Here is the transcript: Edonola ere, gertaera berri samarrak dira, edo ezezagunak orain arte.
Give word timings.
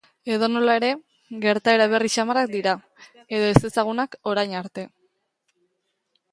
Edonola 0.35 0.77
ere, 0.79 0.87
gertaera 1.43 1.87
berri 1.91 2.11
samarrak 2.17 2.49
dira, 2.55 2.75
edo 3.41 3.53
ezezagunak 3.53 4.19
orain 4.35 4.59
arte. 4.65 4.91